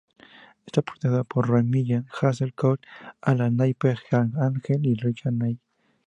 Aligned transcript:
Está 0.65 0.81
protagonizada 0.81 1.23
por 1.25 1.47
Ray 1.47 1.61
Milland, 1.63 2.07
Hazel 2.19 2.55
Court, 2.55 2.81
Alan 3.21 3.55
Napier, 3.55 3.99
Heather 4.09 4.31
Angel 4.41 4.83
y 4.83 4.95
Richard 4.95 5.33
Ney. 5.33 5.59